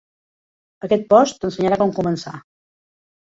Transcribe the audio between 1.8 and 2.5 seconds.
com començar.